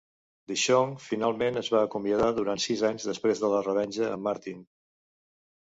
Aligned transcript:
DeShong 0.51 0.95
finalment 1.07 1.59
es 1.61 1.69
va 1.75 1.83
acomiadar 1.89 2.31
durant 2.39 2.63
sis 2.65 2.83
anys 2.91 3.07
després 3.13 3.45
de 3.47 3.55
la 3.55 3.63
revenja 3.69 4.11
amb 4.17 4.29
Martin. 4.33 4.69